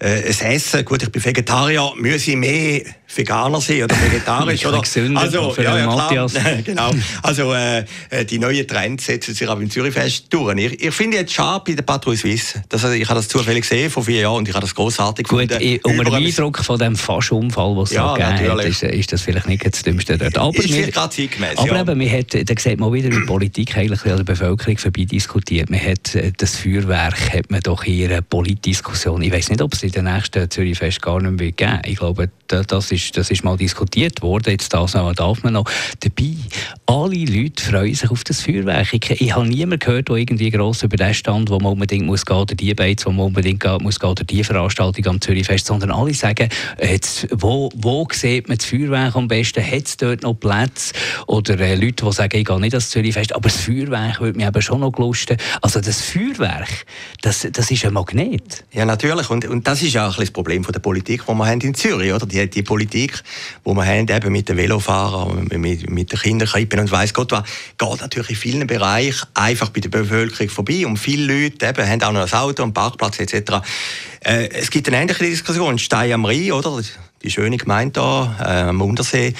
Äh, 0.00 0.22
es 0.22 0.40
Essen, 0.40 0.84
gut, 0.84 1.02
ich 1.02 1.10
bin 1.10 1.24
Vegetarier, 1.24 1.92
müsse 1.96 2.30
ich 2.30 2.36
mehr 2.36 2.82
Veganer 3.14 3.60
sein 3.60 3.84
oder 3.84 3.96
vegetarisch. 4.00 4.66
oder? 4.66 4.82
Also, 5.16 5.50
für 5.50 5.62
ja, 5.62 5.78
ja, 5.78 5.86
Matthias. 5.86 6.34
genau. 6.64 6.90
Also, 7.22 7.52
äh, 7.54 7.84
die 8.28 8.38
neuen 8.38 8.66
Trends 8.66 9.06
setzen 9.06 9.34
sich 9.34 9.48
auch 9.48 9.58
im 9.58 9.70
Zürichfest 9.70 10.26
durch. 10.30 10.56
Ich, 10.58 10.82
ich 10.82 10.94
finde 10.94 11.18
jetzt 11.18 11.32
schade 11.32 11.64
bei 11.66 11.74
der 11.74 11.82
Patrouille 11.82 12.18
Suisse. 12.18 12.62
Das, 12.68 12.84
ich 12.84 13.08
habe 13.08 13.18
das 13.18 13.28
zufällig 13.28 13.62
gesehen 13.62 13.90
vor 13.90 14.04
vier 14.04 14.20
Jahren 14.20 14.38
und 14.38 14.48
ich 14.48 14.54
habe 14.54 14.64
das 14.64 14.74
großartig 14.74 15.26
Gut, 15.26 15.48
gefunden. 15.48 15.80
unter 15.82 16.04
dem 16.04 16.14
Eindruck 16.14 16.58
von 16.58 16.78
dem 16.78 16.96
Faschunfall, 16.96 17.74
den 17.74 17.82
es 17.82 17.90
ja, 17.92 18.16
da 18.16 18.32
hat, 18.32 18.64
ist, 18.64 18.82
ist, 18.82 19.12
das 19.12 19.22
vielleicht 19.22 19.46
nicht 19.46 19.64
das 19.64 19.82
Dümmste 19.82 20.18
dort. 20.18 20.36
Aber 20.36 20.56
ist 20.56 20.72
wir, 20.72 20.96
Aber 20.96 21.66
ja. 21.66 21.80
eben, 21.80 21.98
man 21.98 22.10
hat, 22.10 22.34
da 22.34 22.54
sieht 22.58 22.78
man 22.78 22.92
wieder, 22.92 23.10
wie 23.10 23.24
Politik 23.26 23.76
eigentlich 23.76 24.04
an 24.04 24.16
der 24.16 24.24
Bevölkerung 24.24 24.78
vorbei 24.78 25.04
diskutiert. 25.04 25.70
Man 25.70 25.80
hat 25.80 26.14
äh, 26.14 26.32
das 26.36 26.56
Feuerwerk 26.56 27.32
hat 27.32 27.50
man 27.50 27.60
doch 27.60 27.84
hier 27.84 28.10
eine 28.10 28.22
Politdiskussion. 28.22 29.22
Ich 29.22 29.32
weiß 29.32 29.50
nicht, 29.50 29.62
ob 29.62 29.74
es 29.74 29.82
in 29.82 29.92
den 29.92 30.04
nächsten 30.04 30.50
Zürichfest 30.50 31.02
gar 31.02 31.20
nicht 31.20 31.38
mehr 31.38 31.52
geben 31.52 31.72
wird. 31.72 31.86
Ich 31.86 31.98
glaube, 31.98 32.30
das 32.48 32.92
ist, 32.92 32.97
das 33.12 33.30
ist 33.30 33.44
mal 33.44 33.56
diskutiert 33.56 34.22
worden. 34.22 34.50
Jetzt 34.50 34.72
das 34.72 34.92
darf 34.92 35.42
man 35.42 35.52
noch. 35.52 35.64
Dabei, 36.00 36.34
alle 36.86 37.24
Leute 37.24 37.62
freuen 37.62 37.94
sich 37.94 38.10
auf 38.10 38.24
das 38.24 38.40
Feuerwerk. 38.40 38.92
Ich, 38.92 39.20
ich 39.20 39.34
habe 39.34 39.46
niemanden 39.46 39.80
gehört, 39.80 40.08
der 40.08 40.16
irgendwie 40.16 40.50
gross 40.50 40.82
über 40.82 40.96
den 40.96 41.12
stand, 41.12 41.50
wo 41.50 41.58
man 41.58 41.72
unbedingt 41.72 42.06
muss 42.06 42.24
gehen, 42.24 42.36
oder 42.36 42.54
die 42.54 42.72
Beiz, 42.74 43.04
wo 43.04 43.10
man 43.10 43.26
unbedingt 43.26 43.60
gehen, 43.60 43.82
muss 43.82 43.98
gehen, 43.98 44.10
oder 44.10 44.24
die 44.24 44.44
Veranstaltung 44.44 45.06
am 45.06 45.20
Zürichfest, 45.20 45.66
sondern 45.66 45.90
alle 45.90 46.14
sagen, 46.14 46.48
jetzt, 46.80 47.26
wo, 47.32 47.68
wo 47.74 48.06
sieht 48.12 48.48
man 48.48 48.56
das 48.56 48.66
Feuerwerk 48.66 49.16
am 49.16 49.28
besten? 49.28 49.64
Hat 49.64 49.86
es 49.86 49.96
dort 49.96 50.22
noch 50.22 50.34
Plätze? 50.34 50.94
Oder 51.26 51.58
äh, 51.60 51.74
Leute, 51.74 52.04
die 52.04 52.12
sagen, 52.12 52.36
ich 52.36 52.46
gehe 52.46 52.60
nicht 52.60 52.74
ans 52.74 52.90
Zürichfest, 52.90 53.34
aber 53.34 53.48
das 53.48 53.60
Feuerwerk 53.60 54.20
würde 54.20 54.38
mich 54.38 54.46
eben 54.46 54.62
schon 54.62 54.80
noch 54.80 54.96
lusten. 54.98 55.36
Also 55.60 55.80
das 55.80 56.00
Feuerwerk, 56.00 56.86
das, 57.22 57.46
das 57.52 57.70
ist 57.70 57.84
ein 57.84 57.92
Magnet. 57.92 58.64
Ja, 58.72 58.84
natürlich. 58.84 59.28
Und, 59.30 59.44
und 59.46 59.66
das 59.66 59.82
ist 59.82 59.96
auch 59.96 60.16
ein 60.18 60.28
das 60.28 60.30
Problem 60.34 60.62
von 60.62 60.72
der 60.72 60.80
Politik, 60.80 61.22
die 61.26 61.34
wir 61.34 61.46
haben 61.46 61.60
in 61.60 61.74
Zürich. 61.74 62.12
Oder? 62.12 62.26
Die, 62.26 62.48
die 62.48 62.62
Politik, 62.62 62.87
die 62.88 63.10
wir 63.64 63.84
haben, 63.84 64.08
eben 64.08 64.32
mit 64.32 64.48
den 64.48 64.56
Velofahrern, 64.56 65.48
mit, 65.50 65.90
mit 65.90 66.12
den 66.12 66.18
Kinderkrippen 66.18 66.80
und 66.80 66.90
weiss 66.90 67.14
Gott 67.14 67.32
was, 67.32 67.44
geht 67.76 68.00
natürlich 68.00 68.30
in 68.30 68.36
vielen 68.36 68.66
Bereichen 68.66 69.26
einfach 69.34 69.70
bei 69.70 69.80
der 69.80 69.90
Bevölkerung 69.90 70.48
vorbei. 70.48 70.86
Und 70.86 70.96
viele 70.96 71.32
Leute 71.32 71.66
eben, 71.66 71.88
haben 71.88 72.02
auch 72.02 72.12
noch 72.12 72.32
ein 72.32 72.38
Auto, 72.38 72.62
einen 72.62 72.72
Parkplatz 72.72 73.20
etc. 73.20 73.62
Äh, 74.20 74.48
es 74.50 74.70
gibt 74.70 74.88
eine 74.88 74.98
ähnliche 74.98 75.24
Diskussion, 75.24 75.78
Stein 75.78 76.12
am 76.12 76.24
Rhein, 76.24 76.52
oder? 76.52 76.82
die 77.22 77.30
schöne 77.30 77.56
Gemeinde 77.56 78.00
hier, 78.00 78.36
äh, 78.46 78.68
am 78.68 78.80
Untersee, 78.80 79.34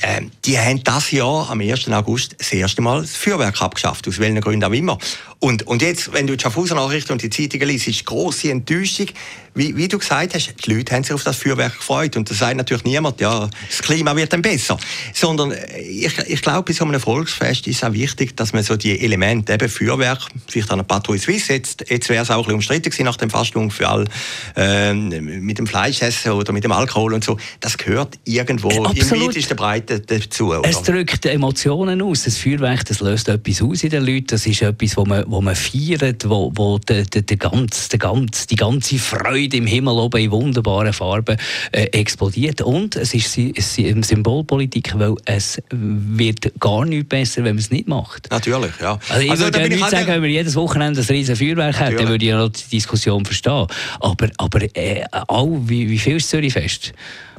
äh, 0.00 0.22
die 0.44 0.58
haben 0.58 0.82
das 0.84 1.10
Jahr 1.10 1.50
am 1.50 1.60
1. 1.60 1.88
August 1.88 2.36
das 2.38 2.52
erste 2.52 2.82
Mal 2.82 3.00
das 3.00 3.16
Feuerwerk 3.16 3.60
abgeschafft, 3.60 4.06
aus 4.06 4.18
welchen 4.18 4.40
Gründen 4.40 4.64
auch 4.64 4.72
immer. 4.72 4.98
Und, 5.38 5.66
und 5.66 5.82
jetzt, 5.82 6.12
wenn 6.12 6.26
du 6.26 6.36
die 6.36 6.42
Schaffhauser 6.42 6.74
Nachrichten 6.74 7.12
und 7.12 7.22
die 7.22 7.30
Zeitungen 7.30 7.68
liest, 7.68 7.88
ist 7.88 8.06
grosse 8.06 8.50
Enttäuschung. 8.50 9.06
Wie, 9.54 9.74
wie 9.74 9.88
du 9.88 9.98
gesagt 9.98 10.34
hast, 10.34 10.54
die 10.66 10.74
Leute 10.74 10.94
haben 10.94 11.02
sich 11.02 11.14
auf 11.14 11.24
das 11.24 11.36
Feuerwerk 11.36 11.76
gefreut. 11.76 12.16
Und 12.16 12.28
da 12.28 12.34
sagt 12.34 12.56
natürlich 12.56 12.84
niemand, 12.84 13.20
ja, 13.20 13.48
das 13.68 13.82
Klima 13.82 14.14
wird 14.14 14.32
dann 14.32 14.42
besser. 14.42 14.78
Sondern 15.14 15.52
äh, 15.52 15.80
ich, 15.80 16.18
ich 16.26 16.42
glaube, 16.42 16.62
bei 16.62 16.72
so 16.72 16.84
einem 16.84 17.00
Volksfest 17.00 17.66
ist 17.66 17.76
es 17.76 17.84
auch 17.84 17.92
wichtig, 17.92 18.36
dass 18.36 18.52
man 18.52 18.62
so 18.62 18.76
die 18.76 19.00
Elemente, 19.00 19.54
eben 19.54 19.68
Feuerwerk, 19.68 20.20
vielleicht 20.46 20.70
an 20.70 20.78
der 20.78 20.84
Patrouille 20.84 21.20
Suisse, 21.20 21.52
jetzt, 21.52 21.84
jetzt 21.88 22.08
wäre 22.08 22.22
es 22.22 22.30
auch 22.30 22.36
ein 22.36 22.42
bisschen 22.42 22.54
umstritten 22.54 22.90
gewesen 22.90 23.04
nach 23.04 23.16
dem 23.16 23.30
Fastung 23.30 23.70
für 23.70 23.88
alle, 23.88 24.04
äh, 24.56 24.92
mit 24.92 25.58
dem 25.58 25.66
Fleischessen 25.66 26.32
oder 26.32 26.52
mit 26.52 26.64
dem 26.64 26.72
Alkohol 26.72 27.14
und 27.14 27.24
so. 27.24 27.38
Das 27.60 27.78
gehört 27.78 28.18
irgendwo 28.24 28.68
äh, 28.68 28.98
im 28.98 29.10
weitesten 29.10 29.56
Breite 29.56 30.00
dazu. 30.00 30.48
Oder? 30.48 30.68
Es 30.68 30.82
drückt 30.82 31.24
Emotionen 31.24 32.02
aus. 32.02 32.24
Das 32.24 32.36
Feuerwerk, 32.38 32.84
das 32.86 33.00
löst 33.00 33.28
etwas 33.28 33.62
aus 33.62 33.82
in 33.82 33.90
den 33.90 34.04
Leuten. 34.04 34.26
Das 34.28 34.46
ist 34.46 34.60
etwas, 34.60 34.96
wo 34.96 35.04
man 35.04 35.25
wo 35.26 35.40
man 35.40 35.54
feiert, 35.54 36.28
wo, 36.28 36.52
wo 36.54 36.78
die, 36.78 37.04
die, 37.04 37.24
die, 37.24 37.38
ganze, 37.38 37.88
die, 37.90 37.98
ganze, 37.98 38.46
die 38.46 38.56
ganze 38.56 38.98
Freude 38.98 39.56
im 39.56 39.66
Himmel 39.66 39.94
oben 39.94 40.20
in 40.20 40.30
wunderbaren 40.30 40.92
Farben 40.92 41.36
äh, 41.72 41.84
explodiert. 41.84 42.60
Und 42.62 42.96
es 42.96 43.14
ist 43.14 43.38
eine 43.38 44.02
Symbolpolitik, 44.02 44.98
weil 44.98 45.14
es 45.24 45.60
wird 45.70 46.52
gar 46.60 46.84
nicht 46.84 47.08
besser, 47.08 47.44
wenn 47.44 47.56
man 47.56 47.58
es 47.58 47.70
nicht 47.70 47.88
macht. 47.88 48.30
Natürlich, 48.30 48.72
ja. 48.80 48.98
Also 49.08 49.22
ich 49.22 49.30
also, 49.30 49.44
würde 49.44 49.60
ja 49.60 49.68
nicht 49.68 49.90
sagen, 49.90 50.08
wenn 50.08 50.22
wir 50.22 50.30
jedes 50.30 50.56
Wochenende 50.56 51.00
ein 51.00 51.06
riesen 51.06 51.36
Feuerwerk 51.36 51.78
hätten, 51.78 51.96
dann 51.96 52.08
würde 52.08 52.24
ich 52.24 52.30
ja 52.30 52.48
die 52.48 52.70
Diskussion 52.70 53.24
verstehen. 53.24 53.66
Aber, 54.00 54.30
aber 54.38 54.62
äh, 54.76 55.04
all, 55.10 55.60
wie, 55.66 55.88
wie 55.88 55.98
viel 55.98 56.16
ist 56.16 56.30
Zürich 56.30 56.52
fest? 56.52 56.92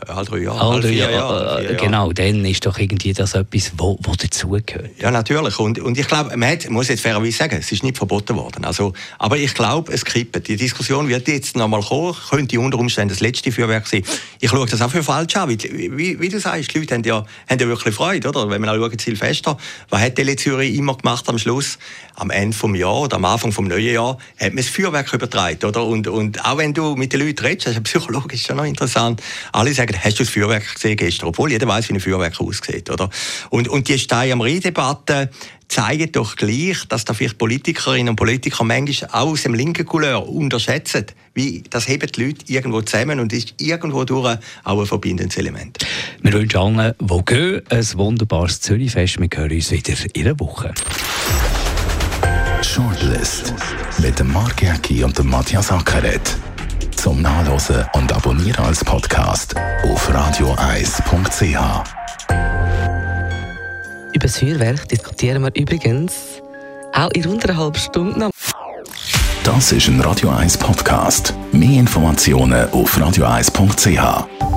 All 0.05 0.25
drei 0.25 0.37
Jahre. 0.37 0.61
All 0.61 0.81
drei 0.81 0.91
Jahre. 0.91 1.67
Äh, 1.67 1.75
genau, 1.75 2.11
dann 2.11 2.45
ist 2.45 2.65
doch 2.65 2.77
irgendwie 2.77 3.13
das 3.13 3.33
etwas, 3.33 3.71
wo 3.77 3.97
dazugehört. 4.17 4.91
Ja, 4.99 5.11
natürlich. 5.11 5.57
Und, 5.59 5.79
und 5.79 5.97
ich 5.97 6.07
glaube, 6.07 6.35
man 6.37 6.49
hat, 6.49 6.69
muss 6.69 6.87
jetzt 6.87 7.01
fairerweise 7.01 7.37
sagen, 7.37 7.57
es 7.59 7.71
ist 7.77 7.83
nicht 7.83 7.97
verboten 7.97 8.35
worden. 8.35 8.65
Also, 8.65 8.93
aber 9.19 9.37
ich 9.37 9.53
glaube, 9.53 9.93
es 9.93 10.03
kippt. 10.03 10.47
Die 10.47 10.57
Diskussion 10.57 11.07
wird 11.07 11.27
jetzt 11.27 11.55
noch 11.55 11.67
mal 11.67 11.81
kommen, 11.81 12.15
könnte 12.29 12.59
unter 12.59 12.77
Umständen 12.77 13.09
das 13.09 13.19
letzte 13.19 13.51
Feuerwerk 13.51 13.87
sein. 13.87 14.03
Ich 14.39 14.49
schaue 14.49 14.65
das 14.65 14.81
auch 14.81 14.91
für 14.91 15.03
falsch 15.03 15.35
an. 15.35 15.49
Wie, 15.49 15.57
wie, 15.97 16.19
wie 16.19 16.29
du 16.29 16.39
sagst, 16.39 16.73
die 16.73 16.79
Leute 16.79 16.95
haben 16.95 17.03
ja, 17.03 17.25
haben 17.49 17.59
ja 17.59 17.67
wirklich 17.67 17.95
Freude, 17.95 18.29
oder? 18.29 18.49
Wenn 18.49 18.61
man 18.61 18.69
auch 18.69 18.75
schaut, 18.75 18.99
Silvester, 18.99 19.57
was 19.89 20.01
hat 20.01 20.15
Tele 20.15 20.35
Zürich 20.35 20.75
immer 20.75 20.95
gemacht 20.97 21.27
am 21.29 21.37
Schluss? 21.37 21.77
Am 22.15 22.31
Ende 22.31 22.57
vom 22.57 22.73
Jahr 22.73 23.01
oder 23.01 23.17
am 23.17 23.25
Anfang 23.25 23.51
vom 23.51 23.67
neuen 23.67 23.93
Jahr 23.93 24.17
hat 24.39 24.53
man 24.53 24.57
das 24.57 24.69
Feuerwerk 24.69 25.13
übertragen, 25.13 25.63
oder? 25.65 25.85
Und, 25.85 26.07
und 26.07 26.43
auch 26.43 26.57
wenn 26.57 26.73
du 26.73 26.95
mit 26.95 27.13
den 27.13 27.21
Leuten 27.21 27.45
redest, 27.45 27.67
das 27.67 27.75
ist 27.75 27.83
psychologisch 27.83 28.43
schon 28.43 28.57
noch 28.57 28.65
interessant. 28.65 29.21
Alle 29.51 29.73
sagen, 29.73 29.95
hast 30.03 30.19
du 30.19 30.23
das 30.23 30.33
Feuerwerk 30.33 30.73
gesehen 30.73 30.97
gestern? 30.97 31.27
Obwohl 31.27 31.51
jeder 31.51 31.67
weiß, 31.67 31.89
wie 31.89 31.93
ein 31.93 31.99
Feuerwerk 31.99 32.39
aussieht, 32.41 32.89
oder? 32.89 33.09
Und, 33.49 33.67
und 33.67 33.87
die 33.87 33.99
Stein 33.99 34.31
am 34.31 34.41
Rhein-Debatte, 34.41 35.29
zeigen 35.67 36.11
doch 36.11 36.35
gleich, 36.35 36.85
dass 36.87 37.05
da 37.05 37.13
vielleicht 37.13 37.37
Politikerinnen 37.37 38.09
und 38.09 38.15
Politiker 38.15 38.63
manchmal 38.63 39.09
auch 39.11 39.31
aus 39.31 39.43
dem 39.43 39.53
linken 39.53 39.85
Couleur 39.85 40.27
unterschätzen, 40.27 41.05
wie 41.33 41.63
das 41.69 41.87
heben 41.87 42.09
die 42.11 42.25
Leute 42.25 42.45
irgendwo 42.47 42.81
zusammen 42.81 43.19
und 43.19 43.33
ist 43.33 43.53
irgendwo 43.57 44.03
durch 44.03 44.37
auch 44.63 44.79
ein 44.79 44.85
verbindendes 44.85 45.37
Element. 45.37 45.77
Wir 46.21 46.33
wünschen 46.33 46.57
allen, 46.57 46.93
die 46.99 47.25
gehen, 47.25 47.61
ein 47.69 47.85
wunderbares 47.95 48.61
Zürichfest. 48.61 49.19
Wir 49.19 49.29
hören 49.35 49.51
uns 49.51 49.71
wieder 49.71 49.93
in 50.13 50.25
einer 50.25 50.39
Woche. 50.39 50.73
Shortlist 52.61 53.53
mit 53.99 54.19
dem 54.19 54.31
Mark 54.33 54.61
Jäcki 54.61 55.03
und 55.03 55.17
dem 55.17 55.29
Matthias 55.29 55.71
Ackeret. 55.71 56.35
Zum 56.95 57.21
Nachlesen 57.21 57.85
und 57.93 58.11
Abonnieren 58.11 58.65
als 58.65 58.83
Podcast 58.83 59.55
auf 59.83 60.13
radioeis.ch. 60.13 62.06
Über 64.17 64.25
das 64.25 64.39
Feuerwerk 64.39 64.89
diskutieren 64.89 65.43
wir 65.43 65.51
übrigens 65.53 66.41
auch 66.91 67.11
in 67.11 67.23
rund 67.25 67.47
einer 67.47 67.55
halben 67.55 67.77
Stunde 67.77 68.31
Das 69.43 69.71
ist 69.71 69.89
ein 69.89 70.01
Radio 70.01 70.29
1 70.29 70.57
Podcast. 70.57 71.35
Mehr 71.51 71.81
Informationen 71.81 72.67
auf 72.71 72.99
radioeis.ch. 72.99 74.56